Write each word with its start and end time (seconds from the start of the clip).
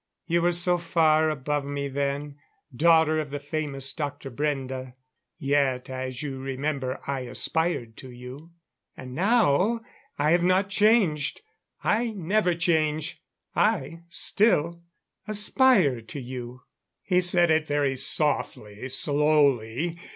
You 0.25 0.41
were 0.41 0.51
so 0.51 0.79
far 0.79 1.29
above 1.29 1.63
me 1.63 1.87
then 1.87 2.39
daughter 2.75 3.19
of 3.19 3.29
the 3.29 3.39
famous 3.39 3.93
Dr. 3.93 4.31
Brende. 4.31 4.93
Yet, 5.37 5.91
as 5.91 6.23
you 6.23 6.39
remember, 6.39 6.99
I 7.05 7.19
aspired 7.19 7.95
to 7.97 8.09
you. 8.09 8.49
And 8.97 9.13
now 9.13 9.81
I 10.17 10.31
have 10.31 10.41
not 10.41 10.69
changed. 10.71 11.41
I 11.83 12.09
never 12.13 12.55
change. 12.55 13.21
I 13.55 14.01
still 14.09 14.81
aspire 15.27 16.01
to 16.01 16.19
you." 16.19 16.63
He 17.03 17.21
said 17.21 17.51
it 17.51 17.67
very 17.67 17.95
softly, 17.95 18.89
slowly. 18.89 19.99